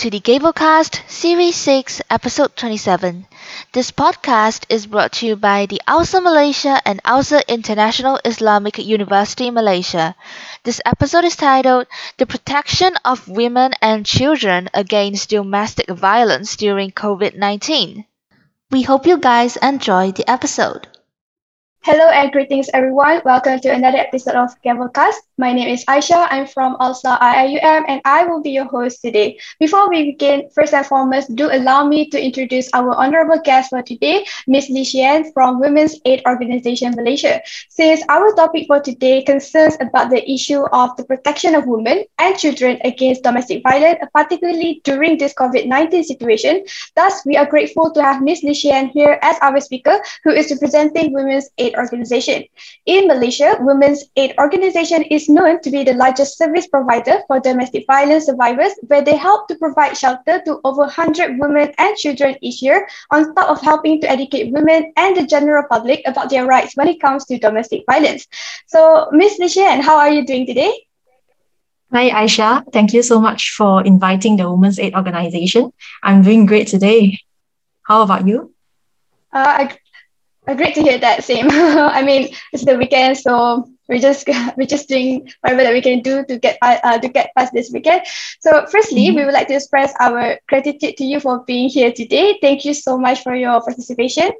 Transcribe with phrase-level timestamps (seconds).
[0.00, 3.26] To the Gavelcast Series 6, Episode 27.
[3.74, 9.50] This podcast is brought to you by the ALSA Malaysia and ALSA International Islamic University
[9.50, 10.16] Malaysia.
[10.64, 17.36] This episode is titled The Protection of Women and Children Against Domestic Violence During COVID
[17.36, 18.06] 19.
[18.70, 20.88] We hope you guys enjoy the episode.
[21.82, 23.20] Hello and greetings everyone.
[23.26, 25.20] Welcome to another episode of Gavelcast.
[25.40, 26.28] My name is Aisha.
[26.28, 29.40] I'm from ALSA IIUM and I will be your host today.
[29.58, 33.80] Before we begin, first and foremost, do allow me to introduce our honorable guest for
[33.80, 34.68] today, Ms.
[34.68, 37.40] Li Xian from Women's Aid Organization Malaysia.
[37.70, 42.36] Since our topic for today concerns about the issue of the protection of women and
[42.36, 46.66] children against domestic violence, particularly during this COVID-19 situation,
[46.96, 48.42] thus we are grateful to have Ms.
[48.42, 52.44] Li Xian here as our speaker who is representing Women's Aid Organization.
[52.84, 57.86] In Malaysia, Women's Aid Organization is known to be the largest service provider for domestic
[57.86, 62.60] violence survivors, where they help to provide shelter to over 100 women and children each
[62.60, 66.76] year, on top of helping to educate women and the general public about their rights
[66.76, 68.26] when it comes to domestic violence.
[68.66, 69.38] So, Ms.
[69.40, 70.72] Lishan, how are you doing today?
[71.92, 72.62] Hi, Aisha.
[72.72, 75.72] Thank you so much for inviting the Women's Aid Organization.
[76.02, 77.18] I'm doing great today.
[77.82, 78.54] How about you?
[79.32, 79.78] Uh, I,
[80.46, 81.24] uh, great to hear that.
[81.24, 81.48] Same.
[81.50, 86.00] I mean, it's the weekend, so we're just we're just doing whatever that we can
[86.00, 88.02] do to get uh, to get past this weekend.
[88.40, 89.16] So, firstly, mm-hmm.
[89.16, 92.38] we would like to express our gratitude to you for being here today.
[92.40, 94.30] Thank you so much for your participation.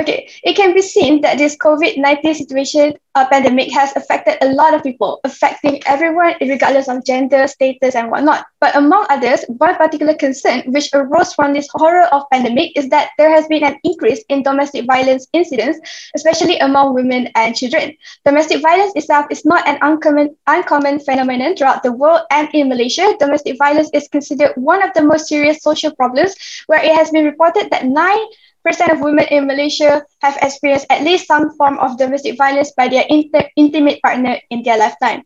[0.00, 4.50] Okay, it can be seen that this COVID 19 situation uh, pandemic has affected a
[4.54, 8.46] lot of people, affecting everyone regardless of gender, status, and whatnot.
[8.58, 13.10] But among others, one particular concern which arose from this horror of pandemic is that
[13.18, 15.78] there has been an increase in domestic violence incidents,
[16.16, 17.94] especially among women and children.
[18.24, 23.14] Domestic violence itself is not an uncommon, uncommon phenomenon throughout the world, and in Malaysia,
[23.18, 26.34] domestic violence is considered one of the most serious social problems,
[26.66, 28.24] where it has been reported that nine
[28.64, 33.04] of women in Malaysia have experienced at least some form of domestic violence by their
[33.08, 35.22] inter- intimate partner in their lifetime.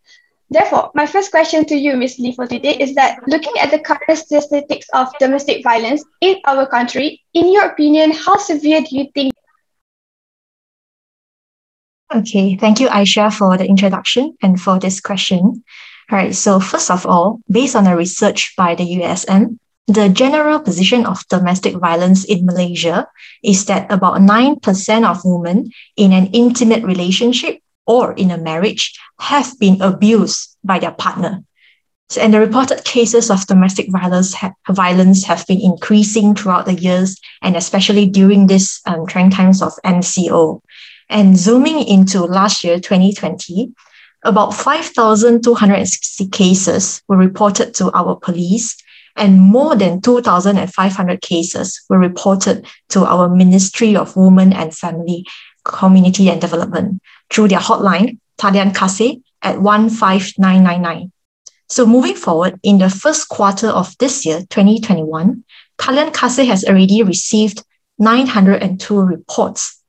[0.49, 2.19] Therefore, my first question to you, Ms.
[2.19, 6.67] Lee, for today is that looking at the current statistics of domestic violence in our
[6.67, 9.35] country, in your opinion, how severe do you think?
[12.15, 15.65] Okay, thank you, Aisha, for the introduction and for this question.
[16.09, 20.59] All right, so first of all, based on a research by the USM, the general
[20.61, 23.07] position of domestic violence in Malaysia
[23.43, 29.59] is that about 9% of women in an intimate relationship or in a marriage have
[29.61, 31.43] been abused by their partner.
[32.09, 36.75] So, and the reported cases of domestic violence, ha- violence have been increasing throughout the
[36.75, 40.61] years, and especially during this um, trying times of MCO.
[41.09, 43.73] And zooming into last year, 2020,
[44.25, 48.77] about 5,260 cases were reported to our police,
[49.17, 55.27] and more than 2,500 cases were reported to our Ministry of Women and Family,
[55.65, 57.01] Community and Development
[57.31, 61.13] through their hotline, Talian Kasih, at 15999.
[61.69, 65.45] So moving forward, in the first quarter of this year, 2021,
[65.79, 67.65] Talian Kasih has already received
[67.99, 69.83] 902 reports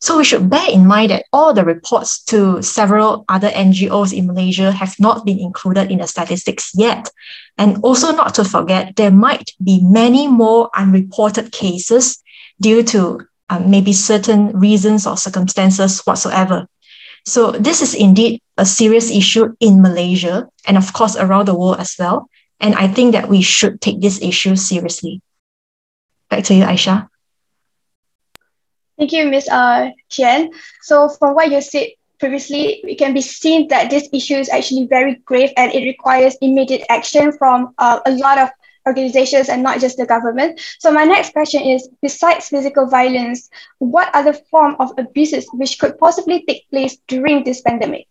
[0.00, 4.28] so we should bear in mind that all the reports to several other NGOs in
[4.28, 7.10] Malaysia have not been included in the statistics yet.
[7.56, 12.22] And also not to forget, there might be many more unreported cases
[12.60, 16.68] due to um, maybe certain reasons or circumstances whatsoever.
[17.24, 21.80] So this is indeed a serious issue in Malaysia and of course around the world
[21.80, 22.30] as well.
[22.60, 25.22] And I think that we should take this issue seriously.
[26.30, 27.08] Back to you, Aisha.
[28.98, 29.48] Thank you, Ms.
[29.48, 30.52] Uh, Qian.
[30.82, 34.86] So from what you said previously, it can be seen that this issue is actually
[34.86, 38.50] very grave and it requires immediate action from uh, a lot of
[38.86, 40.60] organizations and not just the government.
[40.80, 43.48] So my next question is, besides physical violence,
[43.78, 48.08] what other form of abuses which could possibly take place during this pandemic?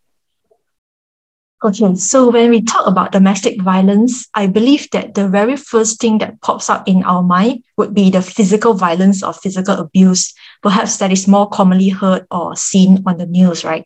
[1.63, 6.19] Okay, so when we talk about domestic violence, I believe that the very first thing
[6.19, 10.36] that pops up in our mind would be the physical violence or physical abuse.
[10.62, 13.83] Perhaps that is more commonly heard or seen on the news, right?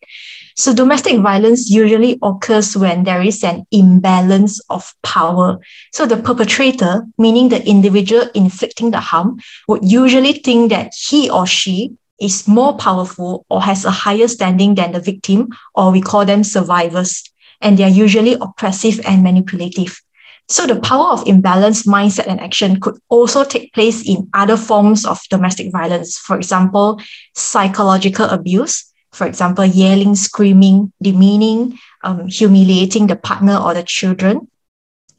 [0.57, 5.57] So domestic violence usually occurs when there is an imbalance of power.
[5.93, 9.39] So the perpetrator, meaning the individual inflicting the harm,
[9.69, 14.75] would usually think that he or she is more powerful or has a higher standing
[14.75, 17.30] than the victim, or we call them survivors
[17.61, 20.01] and they are usually oppressive and manipulative.
[20.49, 25.05] So the power of imbalance mindset and action could also take place in other forms
[25.05, 26.17] of domestic violence.
[26.17, 26.99] For example,
[27.35, 34.49] psychological abuse, for example, yelling, screaming, demeaning, um, humiliating the partner or the children,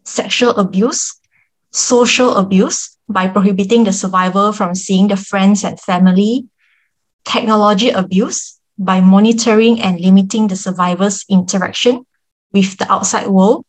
[0.04, 1.18] sexual abuse,
[1.70, 6.46] social abuse by prohibiting the survivor from seeing the friends and family,
[7.24, 12.04] technology abuse by monitoring and limiting the survivor's interaction
[12.52, 13.64] with the outside world,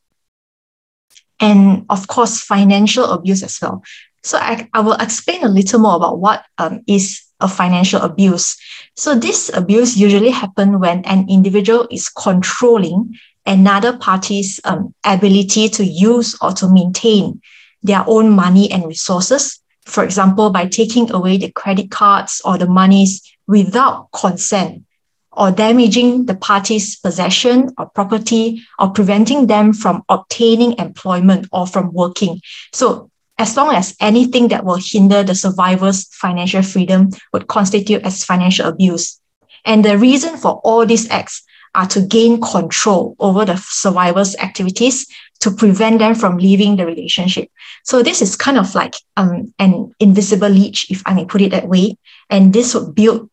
[1.39, 3.83] and of course, financial abuse as well.
[4.23, 8.55] So I, I will explain a little more about what um, is a financial abuse.
[8.95, 13.15] So this abuse usually happen when an individual is controlling
[13.45, 17.41] another party's um, ability to use or to maintain
[17.81, 19.59] their own money and resources.
[19.85, 24.83] For example, by taking away the credit cards or the monies without consent
[25.35, 31.91] or damaging the party's possession or property or preventing them from obtaining employment or from
[31.91, 32.41] working.
[32.71, 38.23] So as long as anything that will hinder the survivor's financial freedom would constitute as
[38.23, 39.19] financial abuse.
[39.65, 41.43] And the reason for all these acts
[41.75, 45.07] are to gain control over the survivor's activities
[45.39, 47.49] to prevent them from leaving the relationship.
[47.83, 51.51] So this is kind of like um, an invisible leech, if I may put it
[51.51, 51.97] that way.
[52.29, 53.29] And this would build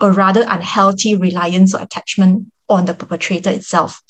[0.00, 4.00] a rather unhealthy reliance or attachment on the perpetrator itself.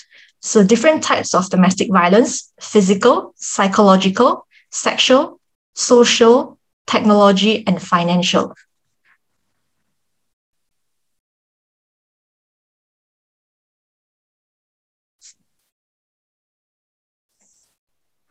[0.41, 5.41] So different types of domestic violence, physical, psychological, sexual,
[5.75, 8.55] social, technology, and financial.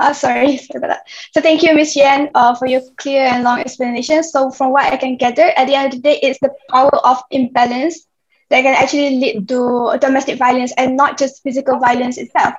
[0.04, 1.08] Uh, sorry, sorry about that.
[1.34, 1.96] So thank you, Ms.
[1.96, 4.22] Yan, uh, for your clear and long explanation.
[4.22, 6.96] So from what I can gather, at the end of the day, it's the power
[7.06, 8.06] of imbalance
[8.50, 12.56] that can actually lead to domestic violence and not just physical violence itself.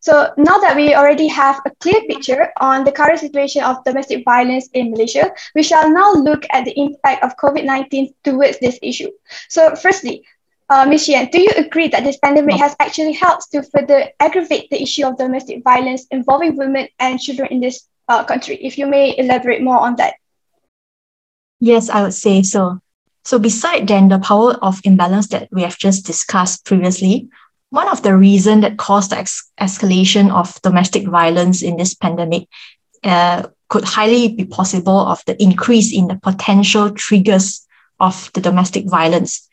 [0.00, 4.24] So now that we already have a clear picture on the current situation of domestic
[4.24, 9.10] violence in Malaysia, we shall now look at the impact of COVID-19 towards this issue.
[9.48, 10.24] So firstly,
[10.68, 11.08] uh, Ms.
[11.08, 15.06] Yan, do you agree that this pandemic has actually helped to further aggravate the issue
[15.06, 18.56] of domestic violence involving women and children in this uh, country?
[18.56, 20.14] If you may elaborate more on that.
[21.60, 22.80] Yes, I would say so.
[23.24, 27.28] So, beside then the power of imbalance that we have just discussed previously,
[27.70, 32.48] one of the reasons that caused the ex- escalation of domestic violence in this pandemic
[33.04, 37.66] uh, could highly be possible of the increase in the potential triggers
[38.00, 39.48] of the domestic violence.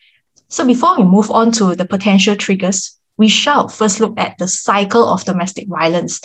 [0.50, 4.48] So before we move on to the potential triggers, we shall first look at the
[4.48, 6.22] cycle of domestic violence.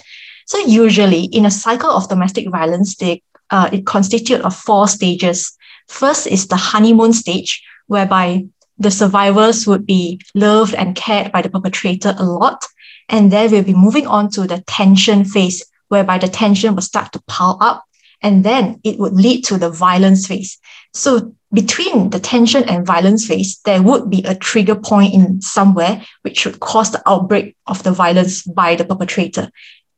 [0.46, 5.52] So usually in a cycle of domestic violence, they, uh, it constitutes of four stages.
[5.88, 8.46] First is the honeymoon stage, whereby
[8.78, 12.64] the survivors would be loved and cared by the perpetrator a lot.
[13.08, 17.12] And then we'll be moving on to the tension phase, whereby the tension will start
[17.12, 17.84] to pile up.
[18.22, 20.58] And then it would lead to the violence phase.
[20.94, 26.02] So between the tension and violence phase, there would be a trigger point in somewhere
[26.23, 29.50] which would cause the outbreak of the violence by the perpetrator.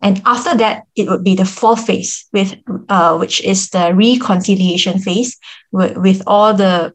[0.03, 2.57] And after that, it would be the fourth phase, with
[2.89, 5.39] uh, which is the reconciliation phase,
[5.73, 6.95] with, with all the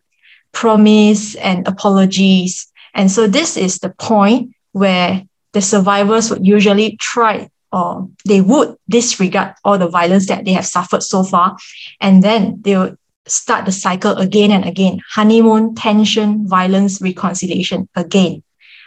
[0.52, 2.72] promise and apologies.
[2.94, 8.76] And so this is the point where the survivors would usually try or they would
[8.90, 11.58] disregard all the violence that they have suffered so far.
[12.00, 18.44] And then they would start the cycle again and again honeymoon, tension, violence, reconciliation again.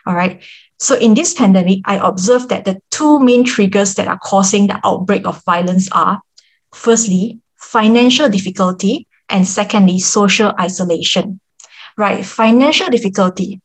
[0.06, 0.42] All right.
[0.78, 4.80] So in this pandemic, I observed that the two main triggers that are causing the
[4.84, 6.20] outbreak of violence are
[6.72, 11.40] firstly, financial difficulty, and secondly, social isolation.
[11.96, 12.26] Right.
[12.26, 13.60] Financial difficulty.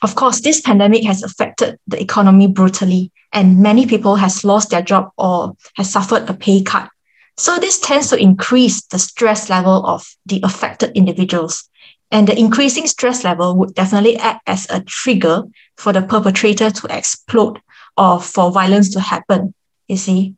[0.00, 4.82] Of course, this pandemic has affected the economy brutally, and many people has lost their
[4.82, 6.90] job or has suffered a pay cut
[7.36, 11.68] so this tends to increase the stress level of the affected individuals.
[12.10, 15.44] And the increasing stress level would definitely act as a trigger
[15.78, 17.58] for the perpetrator to explode
[17.96, 19.54] or for violence to happen,
[19.88, 20.34] you see.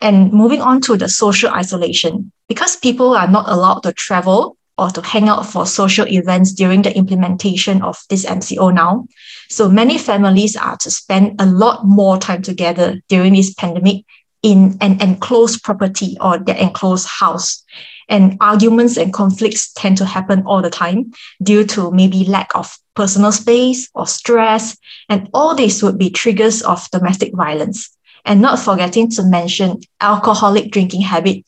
[0.00, 4.90] And moving on to the social isolation, because people are not allowed to travel or
[4.90, 9.06] to hang out for social events during the implementation of this MCO now.
[9.48, 14.04] So many families are to spend a lot more time together during this pandemic
[14.46, 17.64] in an enclosed property or their enclosed house.
[18.08, 21.12] And arguments and conflicts tend to happen all the time
[21.42, 24.78] due to maybe lack of personal space or stress.
[25.08, 27.90] And all these would be triggers of domestic violence.
[28.24, 31.44] And not forgetting to mention alcoholic drinking habit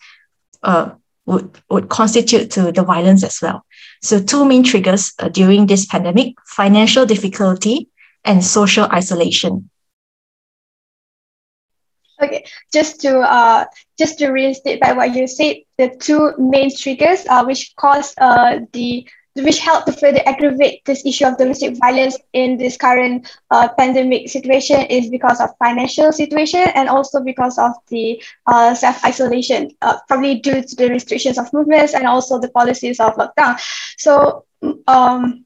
[0.64, 0.90] uh,
[1.26, 3.64] would, would constitute to the violence as well.
[4.02, 7.88] So two main triggers uh, during this pandemic, financial difficulty
[8.25, 9.71] and social isolation.
[12.20, 13.64] Okay, just to uh,
[13.96, 18.58] just to reinstate by what you said, the two main triggers uh, which cause uh,
[18.72, 19.06] the
[19.37, 24.28] which help to further aggravate this issue of domestic violence in this current uh, pandemic
[24.28, 30.40] situation is because of financial situation and also because of the uh, self-isolation, uh, probably
[30.40, 33.56] due to the restrictions of movements and also the policies of lockdown.
[33.96, 34.44] So
[34.88, 35.44] um,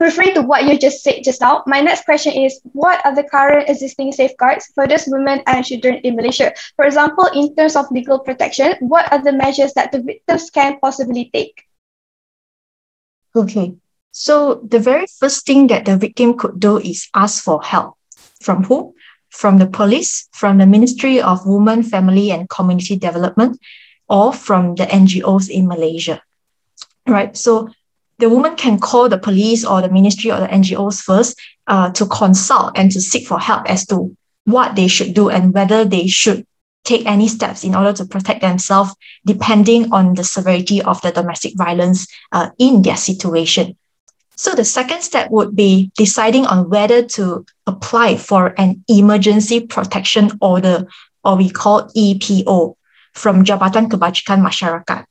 [0.00, 3.24] referring to what you just said just now, my next question is what are the
[3.24, 6.52] current existing safeguards for those women and children in Malaysia?
[6.76, 10.78] For example, in terms of legal protection, what are the measures that the victims can
[10.80, 11.64] possibly take?
[13.34, 13.74] Okay,
[14.12, 17.96] so the very first thing that the victim could do is ask for help.
[18.40, 18.94] From who?
[19.28, 23.58] From the police, from the Ministry of Women, Family and Community Development,
[24.08, 26.22] or from the NGOs in Malaysia.
[27.06, 27.68] Right, so
[28.18, 32.06] the woman can call the police or the ministry or the NGOs first uh, to
[32.06, 36.06] consult and to seek for help as to what they should do and whether they
[36.06, 36.46] should
[36.84, 38.94] take any steps in order to protect themselves,
[39.24, 43.76] depending on the severity of the domestic violence uh, in their situation.
[44.36, 50.30] So the second step would be deciding on whether to apply for an emergency protection
[50.40, 50.86] order,
[51.24, 52.76] or we call EPO,
[53.14, 55.06] from Jabatan Kebajikan Masyarakat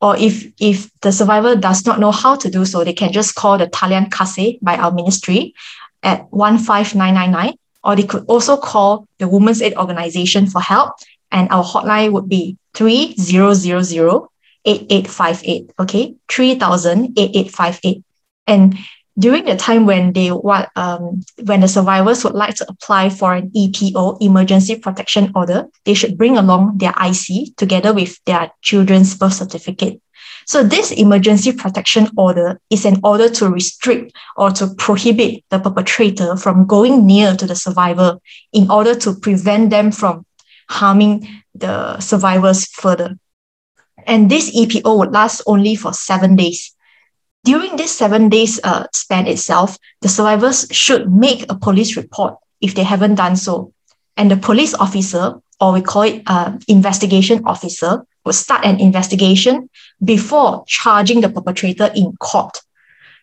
[0.00, 3.34] or if if the survivor does not know how to do so, they can just
[3.34, 5.54] call the Talian Kasih by our ministry
[6.02, 10.94] at 15999, or they could also call the Women's Aid Organization for help.
[11.30, 14.28] And our hotline would be 3000
[14.64, 15.72] 8858.
[15.80, 18.04] Okay, 3000 8858.
[18.46, 18.78] And
[19.18, 23.34] during the time when they want um, when the survivors would like to apply for
[23.34, 29.16] an EPO emergency protection order, they should bring along their IC together with their children's
[29.16, 30.00] birth certificate.
[30.46, 36.36] So this emergency protection order is an order to restrict or to prohibit the perpetrator
[36.36, 38.18] from going near to the survivor
[38.52, 40.24] in order to prevent them from
[40.70, 43.18] harming the survivors further.
[44.06, 46.74] And this EPO would last only for seven days.
[47.48, 52.74] During this seven days uh, span itself, the survivors should make a police report if
[52.74, 53.72] they haven't done so.
[54.18, 59.70] And the police officer, or we call it uh, investigation officer, will start an investigation
[60.04, 62.60] before charging the perpetrator in court.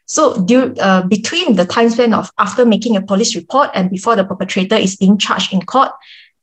[0.07, 4.15] So due, uh, between the time span of after making a police report and before
[4.15, 5.91] the perpetrator is being charged in court,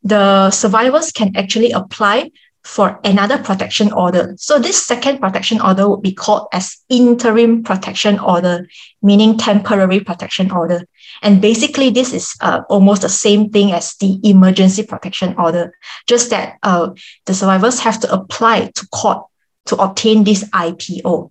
[0.04, 2.30] the survivors can actually apply
[2.64, 4.34] for another protection order.
[4.38, 8.68] So this second protection order would be called as interim protection order,
[9.02, 10.86] meaning temporary protection order.
[11.22, 15.74] And basically, this is uh, almost the same thing as the emergency protection order,
[16.06, 16.90] just that uh,
[17.26, 19.26] the survivors have to apply to court
[19.66, 21.30] to obtain this IPO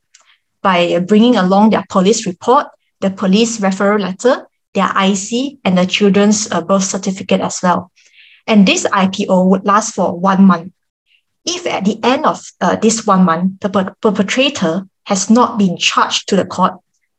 [0.61, 2.67] by bringing along their police report,
[3.00, 7.91] the police referral letter, their IC, and the children's uh, birth certificate as well.
[8.47, 10.73] And this IPO would last for one month.
[11.45, 15.77] If at the end of uh, this one month, the per- perpetrator has not been
[15.77, 16.74] charged to the court,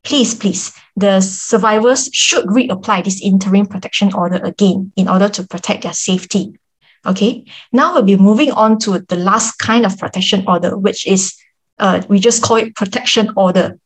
[0.05, 5.83] please, please, the survivors should reapply this interim protection order again in order to protect
[5.83, 6.59] their safety.
[7.05, 11.35] Okay, now we'll be moving on to the last kind of protection order, which is
[11.81, 13.79] uh, we just call it protection order.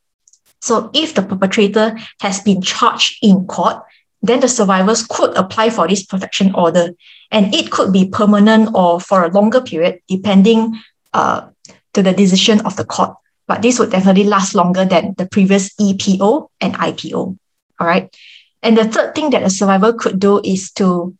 [0.61, 3.77] So if the perpetrator has been charged in court,
[4.21, 6.91] then the survivors could apply for this protection order.
[7.31, 10.79] And it could be permanent or for a longer period, depending
[11.13, 11.47] uh,
[11.93, 13.15] to the decision of the court.
[13.47, 17.37] But this would definitely last longer than the previous EPO and IPO.
[17.79, 18.15] All right.
[18.61, 21.15] And the third thing that a survivor could do is to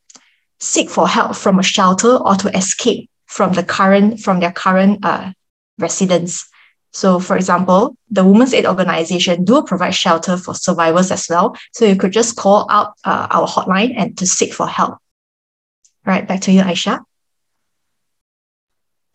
[0.59, 5.03] seek for help from a shelter or to escape from the current from their current
[5.03, 5.31] uh,
[5.77, 6.49] residence.
[6.93, 11.55] So, for example, the Women's Aid Organization do provide shelter for survivors as well.
[11.73, 14.97] So you could just call out uh, our hotline and to seek for help.
[16.07, 17.03] All right, back to you, Aisha.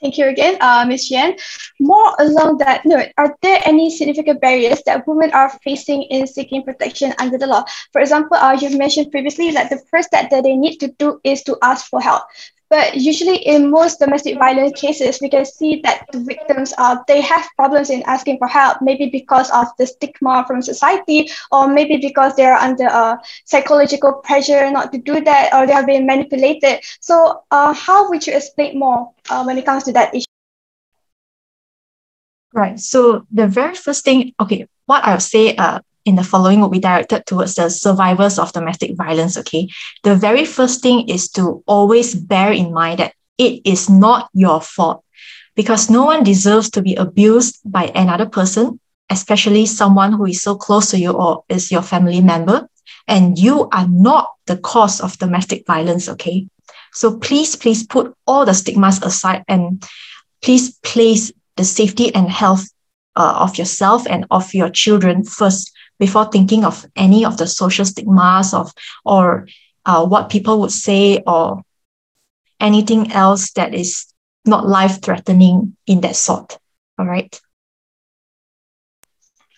[0.03, 1.11] Thank you again, uh, Ms.
[1.11, 1.37] Yan.
[1.81, 6.65] More along that note, are there any significant barriers that women are facing in seeking
[6.65, 7.65] protection under the law?
[7.93, 11.21] For example, uh, you've mentioned previously that the first step that they need to do
[11.25, 12.25] is to ask for help.
[12.73, 17.21] But usually in most domestic violence cases, we can see that the victims uh, they
[17.21, 21.99] have problems in asking for help, maybe because of the stigma from society, or maybe
[21.99, 26.81] because they're under a psychological pressure not to do that, or they have been manipulated.
[27.01, 30.25] So uh, how would you explain more uh, when it comes to that issue?
[32.55, 32.81] Right.
[32.81, 36.79] So the very first thing, okay, what I'll say uh, in the following will be
[36.81, 39.37] directed towards the survivors of domestic violence.
[39.39, 39.69] Okay.
[40.03, 44.61] The very first thing is to always bear in mind that it is not your
[44.61, 45.05] fault
[45.55, 48.81] because no one deserves to be abused by another person,
[49.11, 52.69] especially someone who is so close to you or is your family member.
[53.09, 56.09] And you are not the cause of domestic violence.
[56.09, 56.49] Okay.
[56.93, 59.83] So please, please put all the stigmas aside and
[60.43, 62.69] please place the safety and health
[63.17, 67.85] uh, of yourself and of your children first before thinking of any of the social
[67.85, 68.73] stigmas of
[69.05, 69.47] or
[69.87, 71.63] uh, what people would say or
[72.61, 74.07] anything else that is
[74.45, 76.59] not life threatening in that sort.
[76.99, 77.41] All right.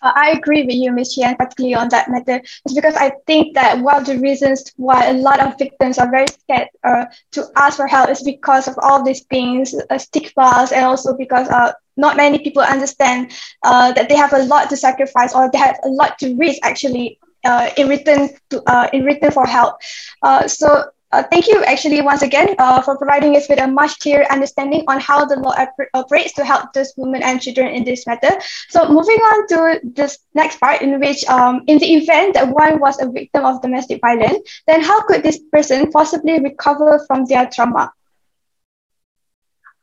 [0.01, 1.13] Uh, I agree with you, Ms.
[1.15, 2.41] Chian, particularly on that matter.
[2.65, 6.09] It's because I think that one of the reasons why a lot of victims are
[6.09, 10.71] very scared uh, to ask for help is because of all these things, uh, stigmas,
[10.71, 13.31] and also because uh, not many people understand
[13.63, 16.59] uh, that they have a lot to sacrifice or they have a lot to risk
[16.63, 19.79] actually uh, in return to uh, in return for help.
[20.21, 23.99] Uh, so uh, thank you actually once again uh, for providing us with a much
[23.99, 27.85] clearer understanding on how the law op- operates to help those women and children in
[27.85, 28.31] this matter.
[28.69, 32.79] So moving on to this next part in which um, in the event that one
[32.79, 37.47] was a victim of domestic violence, then how could this person possibly recover from their
[37.47, 37.93] trauma?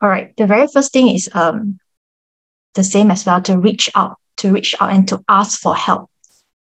[0.02, 0.36] All right.
[0.36, 1.78] The very first thing is um,
[2.74, 6.10] the same as well to reach out, to reach out and to ask for help.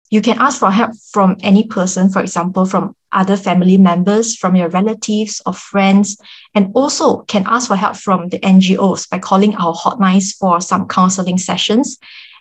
[0.10, 4.55] You can ask for help from any person, for example, from other family members, from
[4.55, 6.17] your relatives or friends,
[6.53, 10.88] and also can ask for help from the NGOs by calling our hotlines for some
[10.88, 11.98] counseling sessions,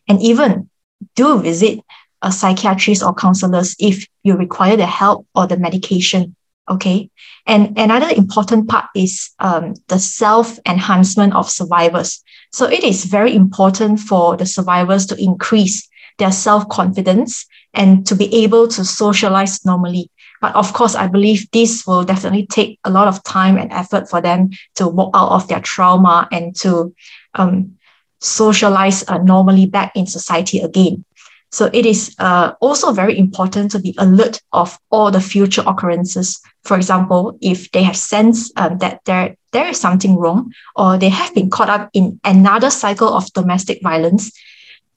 [0.06, 0.68] and even
[1.14, 1.80] do visit
[2.22, 6.36] a psychiatrist or counselors if you require the help or the medication.
[6.68, 7.10] Okay.
[7.46, 12.21] And another important part is um, the self enhancement of survivors.
[12.52, 18.14] So it is very important for the survivors to increase their self confidence and to
[18.14, 20.10] be able to socialize normally.
[20.40, 24.10] But of course, I believe this will definitely take a lot of time and effort
[24.10, 26.94] for them to walk out of their trauma and to
[27.34, 27.76] um,
[28.20, 31.04] socialize uh, normally back in society again.
[31.52, 36.40] So it is uh, also very important to be alert of all the future occurrences.
[36.64, 41.10] For example, if they have sensed um, that there, there is something wrong or they
[41.10, 44.32] have been caught up in another cycle of domestic violence,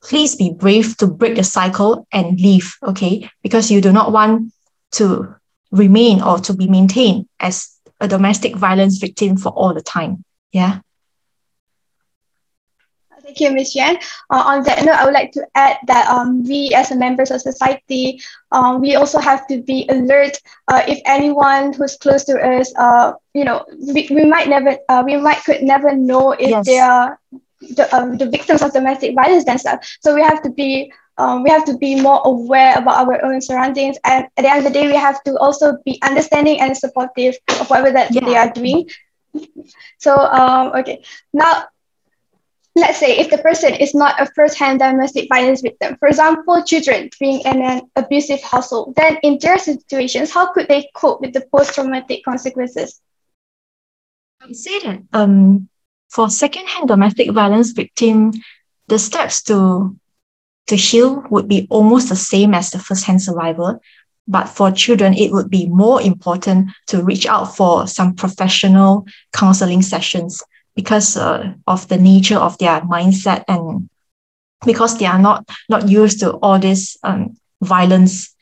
[0.01, 3.29] please be brave to break the cycle and leave, okay?
[3.43, 4.53] Because you do not want
[4.93, 5.35] to
[5.71, 10.23] remain or to be maintained as a domestic violence victim for all the time.
[10.53, 10.79] Yeah.
[13.35, 13.75] Thank you, Ms.
[13.75, 13.97] Yan.
[14.29, 17.31] Uh, on that note, I would like to add that um, we as a members
[17.31, 18.21] of society,
[18.53, 20.37] um, we also have to be alert
[20.69, 25.03] uh, if anyone who's close to us, uh, you know, we, we might never, uh,
[25.05, 26.65] we might could never know if yes.
[26.65, 27.19] they are
[27.59, 29.97] the, um, the victims of domestic violence themselves.
[30.01, 33.41] So we have to be um, we have to be more aware about our own
[33.41, 36.75] surroundings and at the end of the day we have to also be understanding and
[36.75, 38.25] supportive of whatever that yeah.
[38.25, 38.89] they are doing
[39.97, 41.63] so um, okay now
[42.75, 47.09] let's say if the person is not a first-hand domestic violence victim for example children
[47.19, 51.41] being in an abusive household then in their situations how could they cope with the
[51.53, 53.01] post-traumatic consequences?
[54.41, 55.69] I would say that um,
[56.09, 58.33] for second-hand domestic violence victim
[58.87, 59.95] the steps to
[60.67, 63.79] to heal would be almost the same as the first-hand survivor
[64.27, 69.81] but for children it would be more important to reach out for some professional counseling
[69.81, 70.43] sessions
[70.75, 73.89] because uh, of the nature of their mindset and
[74.65, 78.33] because they are not not used to all this um, violence.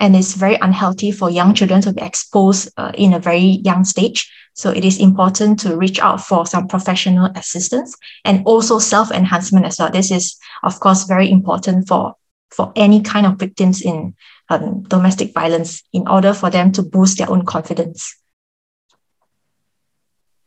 [0.00, 3.84] And it's very unhealthy for young children to be exposed uh, in a very young
[3.84, 4.30] stage.
[4.54, 9.78] So it is important to reach out for some professional assistance and also self-enhancement as
[9.78, 9.90] well.
[9.90, 12.14] This is of course very important for
[12.50, 14.14] for any kind of victims in
[14.50, 18.16] um, domestic violence in order for them to boost their own confidence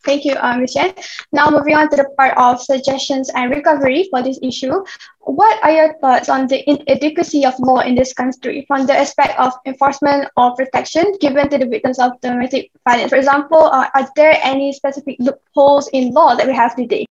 [0.04, 0.74] Thank you, uh, Ms.
[0.74, 0.94] Chen.
[1.32, 4.84] Now moving on to the part of suggestions and recovery for this issue.
[5.20, 9.38] What are your thoughts on the inadequacy of law in this country from the aspect
[9.38, 13.12] of enforcement or protection given to the victims of domestic violence?
[13.12, 17.06] For example, uh, are there any specific loopholes in law that we have today?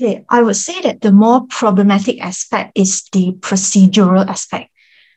[0.00, 4.70] Okay, I would say that the more problematic aspect is the procedural aspect.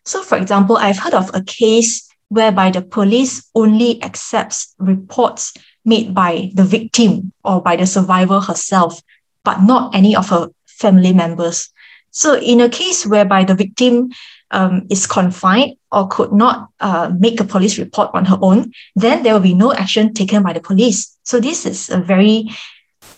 [0.06, 5.54] So, for example, I've heard of a case whereby the police only accepts reports
[5.88, 9.02] made by the victim or by the survivor herself,
[9.44, 11.70] but not any of her family members.
[12.12, 14.12] So, in a case whereby the victim
[14.52, 19.24] um, is confined or could not uh, make a police report on her own, then
[19.24, 21.18] there will be no action taken by the police.
[21.24, 22.50] So, this is a very,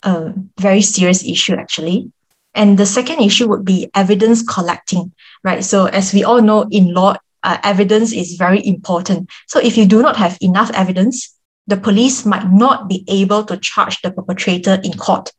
[0.03, 2.11] uh, very serious issue, actually.
[2.53, 5.11] And the second issue would be evidence collecting,
[5.43, 5.63] right?
[5.63, 9.29] So, as we all know, in law, uh, evidence is very important.
[9.47, 11.38] So, if you do not have enough evidence,
[11.69, 15.31] the police might not be able to charge the perpetrator in court.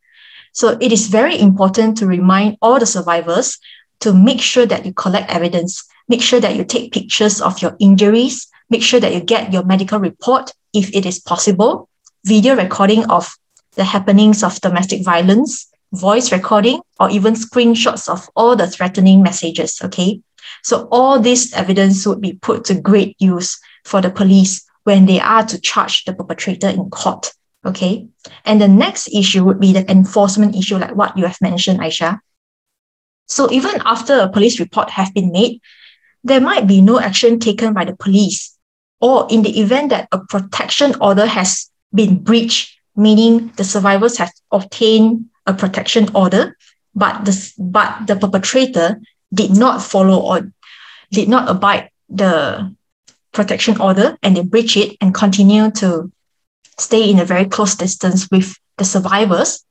[0.53, 3.59] So it is very important to remind all the survivors
[3.99, 7.75] to make sure that you collect evidence, make sure that you take pictures of your
[7.79, 11.89] injuries, make sure that you get your medical report if it is possible,
[12.23, 13.35] video recording of
[13.75, 19.79] the happenings of domestic violence, voice recording, or even screenshots of all the threatening messages.
[19.83, 20.21] Okay.
[20.63, 25.19] So all this evidence would be put to great use for the police when they
[25.19, 27.31] are to charge the perpetrator in court.
[27.65, 28.07] Okay.
[28.45, 32.19] And the next issue would be the enforcement issue, like what you have mentioned, Aisha.
[33.27, 35.61] So even after a police report has been made,
[36.23, 38.57] there might be no action taken by the police.
[38.99, 44.31] Or in the event that a protection order has been breached, meaning the survivors have
[44.51, 46.57] obtained a protection order,
[46.93, 48.99] but the, but the perpetrator
[49.33, 50.51] did not follow or
[51.11, 52.75] did not abide the
[53.31, 56.11] protection order and they breach it and continue to
[56.77, 59.63] stay in a very close distance with the survivors.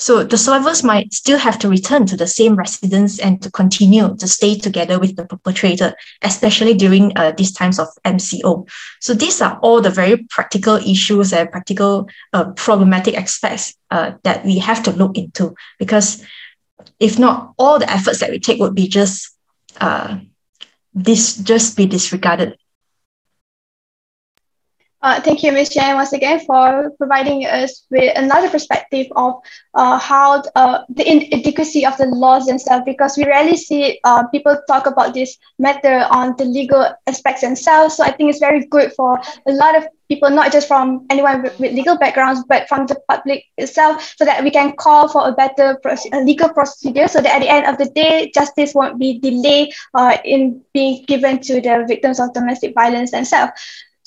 [0.00, 4.16] So the survivors might still have to return to the same residence and to continue
[4.16, 8.68] to stay together with the perpetrator, especially during uh, these times of MCO.
[9.00, 14.44] So these are all the very practical issues and practical uh, problematic aspects uh, that
[14.44, 16.24] we have to look into because
[17.00, 19.34] if not, all the efforts that we take would be just
[19.80, 20.18] uh,
[20.94, 22.56] this just be disregarded
[25.00, 25.70] uh, thank you, Ms.
[25.70, 29.34] Chen, once again for providing us with another perspective of
[29.74, 34.60] uh, how uh, the inadequacy of the laws themselves, because we rarely see uh, people
[34.66, 37.96] talk about this matter on the legal aspects themselves.
[37.96, 41.42] So I think it's very good for a lot of people, not just from anyone
[41.42, 45.28] with, with legal backgrounds, but from the public itself, so that we can call for
[45.28, 45.78] a better
[46.12, 49.72] a legal procedure, so that at the end of the day, justice won't be delayed
[49.94, 53.52] uh, in being given to the victims of domestic violence themselves.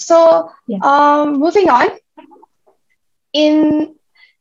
[0.02, 0.80] So yeah.
[0.82, 1.88] um, moving on,
[3.34, 3.96] in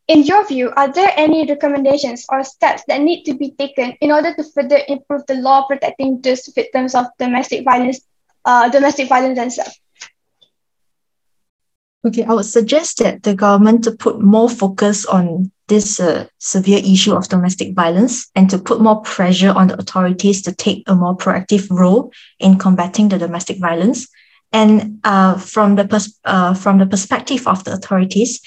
[0.08, 4.10] in your view, are there any recommendations or steps that need to be taken in
[4.10, 8.00] order to further improve the law protecting those victims of domestic violence,
[8.44, 9.78] uh, domestic violence themselves?
[12.04, 16.80] Okay, I would suggest that the government to put more focus on this uh, severe
[16.82, 20.96] issue of domestic violence and to put more pressure on the authorities to take a
[20.96, 24.08] more proactive role in combating the domestic violence
[24.52, 28.40] and uh, from the pers- uh, from the perspective of the authorities,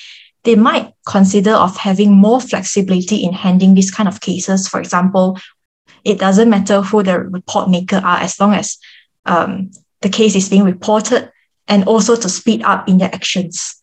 [0.44, 4.68] they might consider of having more flexibility in handling these kind of cases.
[4.68, 5.38] For example,
[6.04, 8.78] it doesn't matter who the report maker are as long as
[9.26, 11.32] um, the case is being reported
[11.68, 13.82] and also to speed up in their actions.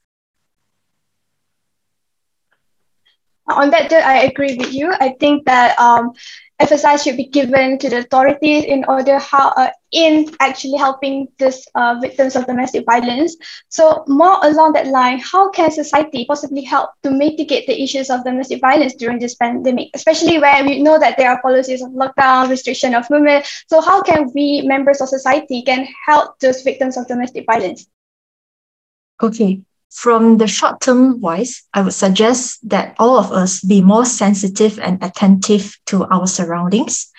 [3.51, 4.93] On that, I agree with you.
[4.93, 6.13] I think that um,
[6.61, 11.67] emphasis should be given to the authorities in order how uh, in actually helping this
[11.75, 13.37] uh, victims of domestic violence.
[13.69, 18.25] So more along that line, how can society possibly help to mitigate the issues of
[18.25, 22.51] domestic violence during this pandemic, especially where we know that there are policies of lockdown,
[22.51, 23.47] restriction of movement.
[23.69, 27.87] So how can we members of society can help those victims of domestic violence?
[29.23, 34.05] Okay, from the short term wise, I would suggest that all of us be more
[34.05, 37.11] sensitive and attentive to our surroundings.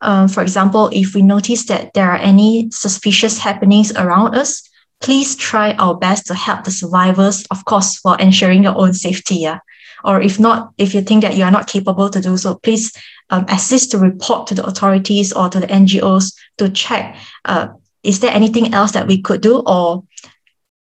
[0.00, 4.62] Um, for example, if we notice that there are any suspicious happenings around us,
[5.00, 9.36] please try our best to help the survivors, of course, while ensuring your own safety.
[9.36, 9.58] Yeah?
[10.02, 12.92] Or if not, if you think that you are not capable to do so, please
[13.30, 17.68] um, assist to report to the authorities or to the NGOs to check uh,
[18.04, 20.04] is there anything else that we could do or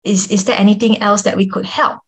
[0.03, 1.99] is, is there anything else that we could help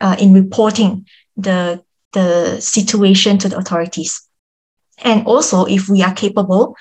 [0.00, 1.82] uh, in reporting the,
[2.12, 4.22] the situation to the authorities?
[5.02, 6.76] And also, if we are capable,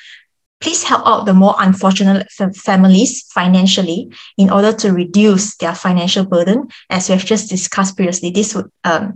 [0.62, 6.68] please help out the more unfortunate families financially in order to reduce their financial burden.
[6.90, 9.14] As we have just discussed previously, this would um,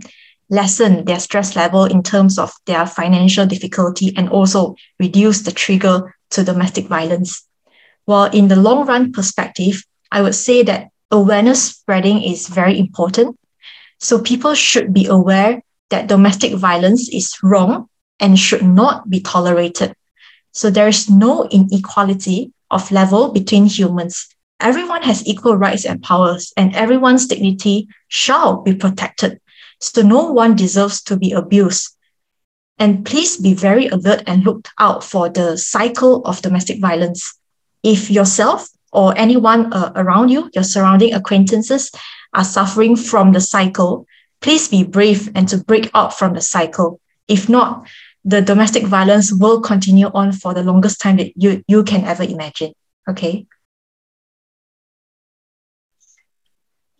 [0.48, 6.14] lessen their stress level in terms of their financial difficulty and also reduce the trigger
[6.30, 7.46] to domestic violence.
[8.06, 13.38] While in the long run perspective, I would say that awareness spreading is very important.
[14.00, 17.88] So people should be aware that domestic violence is wrong
[18.20, 19.94] and should not be tolerated.
[20.52, 24.28] So there is no inequality of level between humans.
[24.60, 29.40] Everyone has equal rights and powers, and everyone's dignity shall be protected.
[29.80, 31.90] So no one deserves to be abused.
[32.78, 37.38] And please be very alert and look out for the cycle of domestic violence.
[37.82, 41.90] If yourself or anyone uh, around you, your surrounding acquaintances,
[42.32, 44.06] are suffering from the cycle,
[44.40, 47.00] please be brave and to break out from the cycle.
[47.28, 47.86] If not,
[48.24, 52.22] the domestic violence will continue on for the longest time that you, you can ever
[52.22, 52.72] imagine.
[53.08, 53.46] Okay.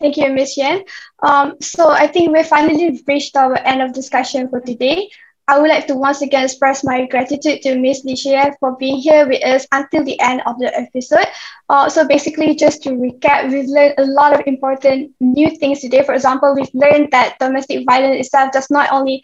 [0.00, 0.58] Thank you, Ms.
[0.58, 0.82] Yan.
[1.22, 5.08] Um, so I think we finally reached our end of discussion for today.
[5.46, 8.02] I would like to once again express my gratitude to Ms.
[8.04, 11.26] Li Xie for being here with us until the end of the episode.
[11.68, 16.02] Uh, so basically, just to recap, we've learned a lot of important new things today.
[16.02, 19.22] For example, we've learned that domestic violence itself does not only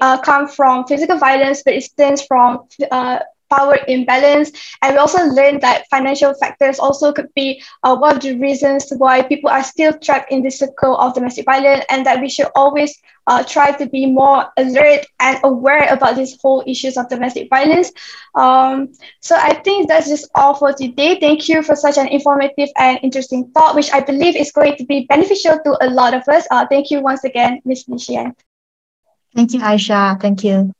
[0.00, 3.18] uh, come from physical violence, but it stems from uh,
[3.50, 4.50] power imbalance.
[4.82, 8.92] And we also learned that financial factors also could be uh, one of the reasons
[8.96, 12.48] why people are still trapped in the circle of domestic violence, and that we should
[12.54, 12.96] always
[13.28, 17.92] uh, try to be more alert and aware about these whole issues of domestic violence.
[18.34, 21.20] Um, so I think that's just all for today.
[21.20, 24.84] Thank you for such an informative and interesting talk, which I believe is going to
[24.84, 26.46] be beneficial to a lot of us.
[26.50, 27.84] Uh, thank you once again, Ms.
[27.84, 28.34] Nishian.
[29.34, 30.20] Thank you, Aisha.
[30.20, 30.72] Thank you.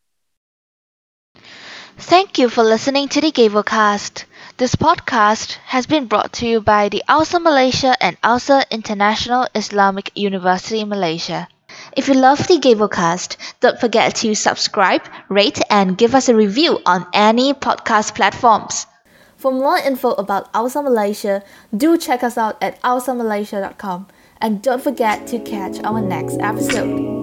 [1.99, 4.25] Thank you for listening to the Gavelcast.
[4.57, 10.13] This podcast has been brought to you by the ALSA Malaysia and ALSA International Islamic
[10.15, 11.49] University Malaysia.
[11.97, 16.79] If you love the Gavelcast, don't forget to subscribe, rate, and give us a review
[16.87, 18.87] on any podcast platforms.
[19.37, 21.43] For more info about ALSA Malaysia,
[21.77, 24.07] do check us out at alsamalaysia.com.
[24.41, 27.18] And don't forget to catch our next episode.